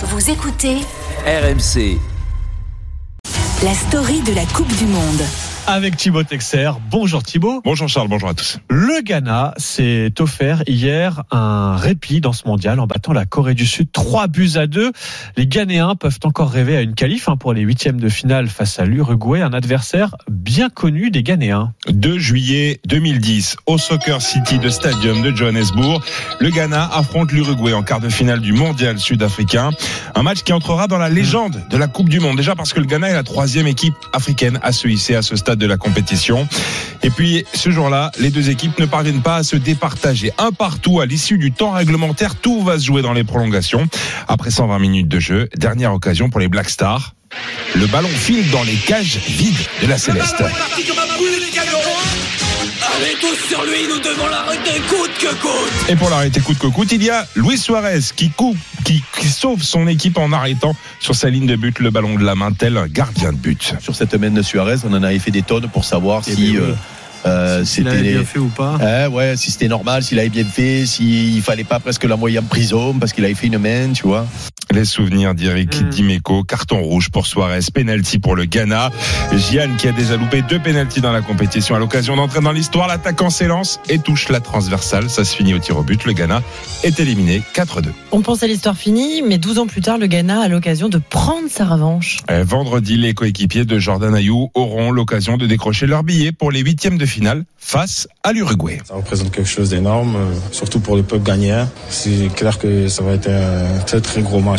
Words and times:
Vous 0.00 0.30
écoutez 0.30 0.76
RMC. 1.26 1.98
la 3.64 3.74
story 3.74 4.20
de 4.20 4.32
la 4.32 4.44
Coupe 4.46 4.72
du 4.76 4.86
Monde. 4.86 5.22
Avec 5.68 5.98
Thibaut 5.98 6.22
Texer. 6.22 6.70
Bonjour 6.90 7.22
Thibaut. 7.22 7.60
Bonjour 7.62 7.88
Charles, 7.88 8.08
bonjour 8.08 8.30
à 8.30 8.34
tous. 8.34 8.58
Le 8.70 9.02
Ghana 9.02 9.52
s'est 9.58 10.12
offert 10.18 10.62
hier 10.66 11.24
un 11.30 11.76
répit 11.76 12.22
dans 12.22 12.32
ce 12.32 12.48
mondial 12.48 12.80
en 12.80 12.86
battant 12.86 13.12
la 13.12 13.26
Corée 13.26 13.52
du 13.52 13.66
Sud 13.66 13.92
3 13.92 14.28
buts 14.28 14.52
à 14.54 14.66
2. 14.66 14.92
Les 15.36 15.46
Ghanéens 15.46 15.94
peuvent 15.94 16.18
encore 16.24 16.50
rêver 16.50 16.74
à 16.78 16.80
une 16.80 16.94
qualif 16.94 17.28
hein, 17.28 17.36
pour 17.36 17.52
les 17.52 17.60
huitièmes 17.60 18.00
de 18.00 18.08
finale 18.08 18.48
face 18.48 18.78
à 18.78 18.86
l'Uruguay, 18.86 19.42
un 19.42 19.52
adversaire 19.52 20.16
bien 20.30 20.70
connu 20.70 21.10
des 21.10 21.22
Ghanéens. 21.22 21.74
2 21.88 22.18
juillet 22.18 22.80
2010, 22.86 23.56
au 23.66 23.76
Soccer 23.76 24.22
City 24.22 24.58
de 24.58 24.70
Stadium 24.70 25.20
de 25.20 25.36
Johannesburg, 25.36 26.02
le 26.40 26.48
Ghana 26.48 26.88
affronte 26.94 27.30
l'Uruguay 27.30 27.74
en 27.74 27.82
quart 27.82 28.00
de 28.00 28.08
finale 28.08 28.40
du 28.40 28.54
mondial 28.54 28.98
sud-africain. 28.98 29.68
Un 30.14 30.22
match 30.22 30.44
qui 30.44 30.54
entrera 30.54 30.86
dans 30.86 30.98
la 30.98 31.10
légende 31.10 31.62
de 31.68 31.76
la 31.76 31.88
Coupe 31.88 32.08
du 32.08 32.20
Monde. 32.20 32.38
Déjà 32.38 32.56
parce 32.56 32.72
que 32.72 32.80
le 32.80 32.86
Ghana 32.86 33.10
est 33.10 33.14
la 33.14 33.22
troisième 33.22 33.66
équipe 33.66 33.94
africaine 34.14 34.58
à 34.62 34.72
se 34.72 34.88
hisser 34.88 35.14
à 35.14 35.20
ce 35.20 35.36
stade 35.36 35.57
de 35.58 35.66
la 35.66 35.76
compétition. 35.76 36.48
Et 37.02 37.10
puis, 37.10 37.44
ce 37.54 37.70
jour-là, 37.70 38.10
les 38.18 38.30
deux 38.30 38.50
équipes 38.50 38.78
ne 38.78 38.86
parviennent 38.86 39.22
pas 39.22 39.36
à 39.36 39.42
se 39.42 39.56
départager. 39.56 40.32
Un 40.38 40.52
partout 40.52 41.00
à 41.00 41.06
l'issue 41.06 41.38
du 41.38 41.52
temps 41.52 41.72
réglementaire, 41.72 42.34
tout 42.36 42.62
va 42.62 42.78
se 42.78 42.84
jouer 42.84 43.02
dans 43.02 43.12
les 43.12 43.24
prolongations. 43.24 43.88
Après 44.26 44.50
120 44.50 44.78
minutes 44.78 45.08
de 45.08 45.20
jeu, 45.20 45.48
dernière 45.56 45.92
occasion 45.92 46.30
pour 46.30 46.40
les 46.40 46.48
Black 46.48 46.70
Stars. 46.70 47.14
Le 47.74 47.86
ballon 47.86 48.08
file 48.08 48.50
dans 48.50 48.62
les 48.62 48.76
cages 48.76 49.18
vides 49.28 49.66
de 49.82 49.86
la 49.86 49.98
Céleste. 49.98 50.42
Allez 53.00 53.14
tous 53.20 53.48
sur 53.48 53.62
lui, 53.62 53.86
nous 53.88 54.00
devons 54.00 54.26
l'arrêter 54.26 54.80
coûte 54.88 55.10
que 55.20 55.32
coûte 55.36 55.88
Et 55.88 55.94
pour 55.94 56.10
l'arrêter 56.10 56.40
coûte 56.40 56.58
que 56.58 56.66
coûte, 56.66 56.90
il 56.90 57.04
y 57.04 57.10
a 57.10 57.24
Luis 57.36 57.56
Suarez 57.56 58.00
qui 58.16 58.30
coupe, 58.30 58.56
qui, 58.84 59.04
qui 59.20 59.28
sauve 59.28 59.62
son 59.62 59.86
équipe 59.86 60.18
en 60.18 60.32
arrêtant 60.32 60.74
sur 60.98 61.14
sa 61.14 61.30
ligne 61.30 61.46
de 61.46 61.54
but 61.54 61.78
le 61.78 61.90
ballon 61.90 62.16
de 62.16 62.24
la 62.24 62.34
main, 62.34 62.50
tel 62.50 62.76
un 62.76 62.88
gardien 62.88 63.30
de 63.30 63.36
but. 63.36 63.74
sur 63.78 63.94
cette 63.94 64.14
main 64.14 64.30
de 64.30 64.42
Suarez, 64.42 64.78
on 64.84 64.92
en 64.92 65.02
avait 65.04 65.20
fait 65.20 65.30
des 65.30 65.42
tonnes 65.42 65.68
pour 65.68 65.84
savoir 65.84 66.22
Eh 66.26 66.34
si 66.34 66.52
ben 66.54 66.60
euh, 66.60 66.74
euh, 67.26 67.64
S'il 67.64 67.86
avait 67.86 67.98
c'était 67.98 68.12
bien 68.14 68.24
fait 68.24 68.38
ou 68.40 68.48
pas 68.48 68.78
Eh 68.80 69.06
ouais, 69.06 69.36
si 69.36 69.52
c'était 69.52 69.68
normal, 69.68 70.02
s'il 70.02 70.18
avait 70.18 70.28
bien 70.28 70.44
fait, 70.44 70.84
s'il 70.84 71.40
fallait 71.40 71.62
pas 71.62 71.78
presque 71.78 72.02
l'envoyer 72.02 72.40
en 72.40 72.44
prison 72.44 72.98
parce 72.98 73.12
qu'il 73.12 73.24
avait 73.24 73.34
fait 73.34 73.46
une 73.46 73.58
main, 73.58 73.92
tu 73.92 74.08
vois. 74.08 74.26
Les 74.70 74.84
souvenirs 74.84 75.34
d'Eric 75.34 75.80
Mm. 75.82 75.88
Dimeco, 75.88 76.44
carton 76.44 76.80
rouge 76.82 77.08
pour 77.10 77.26
Suarez, 77.26 77.60
penalty 77.72 78.18
pour 78.18 78.36
le 78.36 78.44
Ghana. 78.44 78.90
Gian 79.32 79.76
qui 79.78 79.88
a 79.88 79.92
déjà 79.92 80.16
loupé 80.16 80.42
deux 80.42 80.58
penalties 80.58 81.00
dans 81.00 81.12
la 81.12 81.22
compétition 81.22 81.74
à 81.74 81.78
l'occasion 81.78 82.16
d'entrer 82.16 82.40
dans 82.40 82.52
l'histoire. 82.52 82.86
L'attaquant 82.88 83.30
s'élance 83.30 83.80
et 83.88 83.98
touche 83.98 84.28
la 84.28 84.40
transversale. 84.40 85.08
Ça 85.08 85.24
se 85.24 85.34
finit 85.34 85.54
au 85.54 85.58
tir 85.58 85.78
au 85.78 85.82
but. 85.82 86.04
Le 86.04 86.12
Ghana 86.12 86.42
est 86.84 87.00
éliminé 87.00 87.42
4-2. 87.54 87.86
On 88.12 88.20
pense 88.20 88.42
à 88.42 88.46
l'histoire 88.46 88.76
finie, 88.76 89.22
mais 89.22 89.38
12 89.38 89.58
ans 89.58 89.66
plus 89.66 89.80
tard, 89.80 89.98
le 89.98 90.06
Ghana 90.06 90.42
a 90.42 90.48
l'occasion 90.48 90.88
de 90.88 90.98
prendre 90.98 91.48
sa 91.48 91.64
revanche. 91.64 92.18
Vendredi, 92.28 92.96
les 92.96 93.14
coéquipiers 93.14 93.64
de 93.64 93.78
Jordan 93.78 94.14
Ayou 94.14 94.50
auront 94.54 94.90
l'occasion 94.90 95.36
de 95.36 95.46
décrocher 95.46 95.86
leur 95.86 96.02
billet 96.02 96.32
pour 96.32 96.50
les 96.50 96.60
huitièmes 96.60 96.98
de 96.98 97.06
finale 97.06 97.44
face 97.58 98.08
à 98.22 98.32
l'Uruguay. 98.32 98.80
Ça 98.86 98.94
représente 98.94 99.30
quelque 99.30 99.48
chose 99.48 99.70
d'énorme, 99.70 100.16
euh, 100.16 100.34
surtout 100.52 100.80
pour 100.80 100.96
le 100.96 101.02
peuple 101.02 101.24
ghanéen. 101.24 101.68
C'est 101.88 102.28
clair 102.34 102.58
que 102.58 102.88
ça 102.88 103.02
va 103.02 103.12
être 103.12 103.28
un 103.28 103.78
très 103.86 104.00
très 104.00 104.22
gros 104.22 104.40
match. 104.40 104.57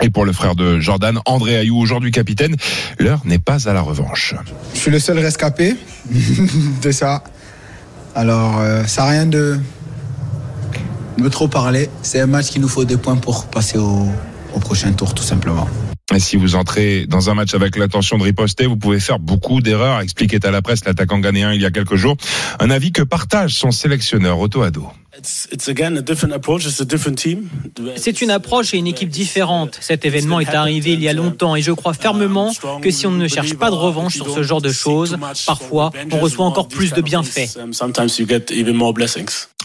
Et 0.00 0.10
pour 0.10 0.24
le 0.24 0.32
frère 0.32 0.54
de 0.54 0.80
Jordan, 0.80 1.20
André 1.26 1.56
Ayou, 1.56 1.78
aujourd'hui 1.78 2.10
capitaine, 2.10 2.56
l'heure 2.98 3.20
n'est 3.24 3.38
pas 3.38 3.68
à 3.68 3.72
la 3.72 3.82
revanche. 3.82 4.34
Je 4.74 4.80
suis 4.80 4.90
le 4.90 4.98
seul 4.98 5.18
rescapé 5.18 5.76
de 6.82 6.90
ça. 6.90 7.22
Alors, 8.14 8.58
euh, 8.58 8.84
ça 8.84 9.02
n'a 9.02 9.10
rien 9.10 9.26
de 9.26 9.58
me 11.18 11.28
trop 11.28 11.48
parler. 11.48 11.88
C'est 12.02 12.20
un 12.20 12.26
match 12.26 12.50
qu'il 12.50 12.62
nous 12.62 12.68
faut 12.68 12.84
des 12.84 12.96
points 12.96 13.16
pour 13.16 13.46
passer 13.46 13.78
au, 13.78 14.06
au 14.54 14.58
prochain 14.58 14.92
tour, 14.92 15.14
tout 15.14 15.22
simplement. 15.22 15.68
Et 16.14 16.18
si 16.18 16.36
vous 16.36 16.56
entrez 16.56 17.06
dans 17.06 17.30
un 17.30 17.34
match 17.34 17.54
avec 17.54 17.76
l'intention 17.76 18.18
de 18.18 18.24
riposter, 18.24 18.66
vous 18.66 18.76
pouvez 18.76 19.00
faire 19.00 19.18
beaucoup 19.18 19.60
d'erreurs, 19.60 20.00
expliquait 20.00 20.44
à 20.44 20.50
la 20.50 20.60
presse 20.60 20.84
l'attaquant 20.84 21.18
ghanéen 21.18 21.52
il 21.52 21.60
y 21.60 21.66
a 21.66 21.70
quelques 21.70 21.96
jours. 21.96 22.16
Un 22.60 22.70
avis 22.70 22.92
que 22.92 23.02
partage 23.02 23.54
son 23.54 23.70
sélectionneur 23.70 24.38
Otto 24.38 24.62
Addo. 24.62 24.88
C'est 27.96 28.22
une 28.22 28.30
approche 28.30 28.72
et 28.72 28.78
une 28.78 28.86
équipe 28.86 29.10
différente. 29.10 29.76
Cet 29.80 30.04
événement 30.06 30.40
est 30.40 30.54
arrivé 30.54 30.92
il 30.94 31.02
y 31.02 31.08
a 31.08 31.12
longtemps 31.12 31.54
et 31.54 31.60
je 31.62 31.70
crois 31.72 31.92
fermement 31.92 32.50
que 32.80 32.90
si 32.90 33.06
on 33.06 33.10
ne 33.10 33.28
cherche 33.28 33.54
pas 33.54 33.70
de 33.70 33.74
revanche 33.74 34.14
sur 34.14 34.34
ce 34.34 34.42
genre 34.42 34.62
de 34.62 34.72
choses, 34.72 35.18
parfois 35.46 35.90
on 36.12 36.18
reçoit 36.18 36.46
encore 36.46 36.68
plus 36.68 36.92
de 36.92 37.02
bienfaits. 37.02 37.58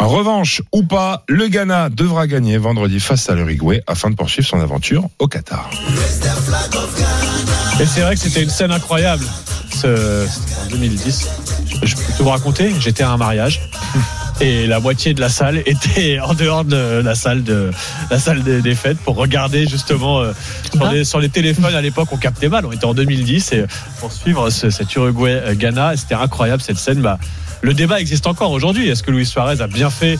En 0.00 0.08
revanche 0.08 0.62
ou 0.72 0.82
pas, 0.82 1.24
le 1.28 1.46
Ghana 1.48 1.88
devra 1.90 2.26
gagner 2.26 2.56
vendredi 2.58 2.98
face 2.98 3.28
à 3.28 3.34
l'Uruguay 3.34 3.82
afin 3.86 4.10
de 4.10 4.16
poursuivre 4.16 4.48
son 4.48 4.60
aventure 4.60 5.08
au 5.18 5.28
Qatar. 5.28 5.70
Et 7.80 7.86
c'est 7.86 8.00
vrai 8.00 8.14
que 8.14 8.20
c'était 8.20 8.42
une 8.42 8.50
scène 8.50 8.72
incroyable. 8.72 9.24
Ce- 9.70 10.26
en 10.66 10.70
2010. 10.70 11.28
Je, 11.82 11.86
je 11.86 11.96
peux 11.96 12.02
tout 12.16 12.22
vous 12.24 12.30
raconter. 12.30 12.72
J'étais 12.80 13.02
à 13.02 13.10
un 13.10 13.16
mariage. 13.16 13.60
Et 14.40 14.66
la 14.66 14.80
moitié 14.80 15.14
de 15.14 15.20
la 15.20 15.28
salle 15.28 15.58
était 15.66 16.18
en 16.20 16.34
dehors 16.34 16.64
de 16.64 17.00
la 17.04 17.14
salle 17.14 17.44
de 17.44 17.70
la 18.10 18.18
salle 18.18 18.42
des, 18.42 18.60
des 18.62 18.74
fêtes 18.74 18.98
pour 18.98 19.16
regarder 19.16 19.66
justement 19.66 20.20
euh, 20.20 20.32
sur, 20.74 20.90
les, 20.90 21.04
sur 21.04 21.20
les 21.20 21.28
téléphones. 21.28 21.74
À 21.74 21.80
l'époque 21.80 22.08
on 22.10 22.16
captait 22.16 22.48
mal 22.48 22.66
on 22.66 22.72
était 22.72 22.84
en 22.84 22.94
2010 22.94 23.52
et 23.52 23.64
pour 24.00 24.10
suivre 24.12 24.50
ce- 24.50 24.70
cet 24.70 24.94
Uruguay 24.96 25.32
euh, 25.44 25.54
Ghana 25.54 25.96
c'était 25.96 26.14
incroyable 26.16 26.62
cette 26.62 26.78
scène. 26.78 27.00
Bah, 27.00 27.18
le 27.62 27.74
débat 27.74 28.00
existe 28.00 28.26
encore 28.26 28.50
aujourd'hui. 28.50 28.88
Est-ce 28.88 29.02
que 29.02 29.10
Luis 29.10 29.24
Suarez 29.24 29.60
a 29.62 29.66
bien 29.68 29.88
fait 29.88 30.18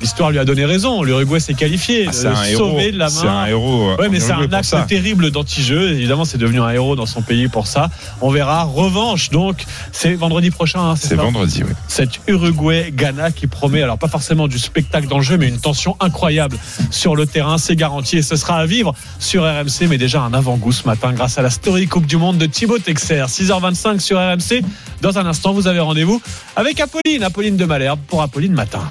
l'histoire 0.00 0.30
lui 0.30 0.38
a 0.38 0.44
donné 0.44 0.64
raison 0.64 1.02
l'Uruguay 1.02 1.40
s'est 1.40 1.54
qualifié 1.54 2.06
Ah, 2.08 2.12
c'est 2.12 2.26
un 2.26 2.44
héros. 2.44 2.78
de 2.80 2.96
la 2.98 3.08
C'est 3.08 3.26
un 3.26 3.46
héros. 3.46 3.90
euh, 3.90 3.96
Ouais, 3.96 4.08
mais 4.08 4.20
c'est 4.20 4.32
un 4.32 4.52
acte 4.52 4.64
ça. 4.64 4.82
terrible 4.82 5.30
d'anti-jeu. 5.30 5.92
Évidemment, 5.92 6.24
c'est 6.24 6.38
devenu 6.38 6.60
un 6.60 6.70
héros 6.70 6.96
dans 6.96 7.06
son 7.06 7.22
pays 7.22 7.48
pour 7.48 7.66
ça. 7.66 7.90
On 8.20 8.30
verra. 8.30 8.64
Revanche, 8.64 9.30
donc, 9.30 9.64
c'est 9.92 10.14
vendredi 10.14 10.50
prochain. 10.50 10.80
hein, 10.90 10.94
C'est 10.96 11.14
vendredi, 11.14 11.62
oui. 11.62 11.72
Cet 11.88 12.20
Uruguay-Ghana 12.26 13.30
qui 13.32 13.46
promet, 13.46 13.82
alors 13.82 13.98
pas 13.98 14.08
forcément 14.08 14.48
du 14.48 14.58
spectacle 14.58 15.08
dans 15.08 15.18
le 15.18 15.22
jeu, 15.24 15.36
mais 15.36 15.48
une 15.48 15.58
tension 15.60 15.96
incroyable 16.00 16.56
sur 16.90 17.16
le 17.16 17.26
terrain. 17.26 17.58
C'est 17.58 17.76
garanti 17.76 18.16
et 18.18 18.22
ce 18.22 18.36
sera 18.36 18.56
à 18.56 18.66
vivre 18.66 18.94
sur 19.18 19.42
RMC, 19.44 19.86
mais 19.88 19.98
déjà 19.98 20.20
un 20.22 20.34
avant-goût 20.34 20.72
ce 20.72 20.86
matin 20.86 21.12
grâce 21.12 21.38
à 21.38 21.42
la 21.42 21.50
story 21.50 21.86
Coupe 21.86 22.06
du 22.06 22.16
Monde 22.16 22.38
de 22.38 22.46
Thibaut 22.46 22.78
Texer. 22.78 23.24
6h25 23.28 24.00
sur 24.00 24.18
RMC. 24.18 24.62
Dans 25.02 25.18
un 25.18 25.26
instant, 25.26 25.52
vous 25.52 25.66
avez 25.66 25.80
rendez-vous 25.80 26.20
avec 26.56 26.80
Apolline, 26.80 27.22
Apolline 27.22 27.56
de 27.56 27.64
Malherbe 27.64 28.00
pour 28.06 28.22
Apolline 28.22 28.52
Matin. 28.52 28.88